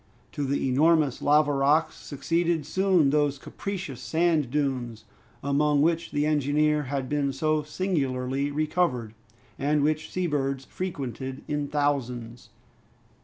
[0.31, 5.05] To the enormous lava rocks succeeded soon those capricious sand dunes,
[5.43, 9.13] among which the engineer had been so singularly recovered,
[9.59, 12.49] and which seabirds frequented in thousands.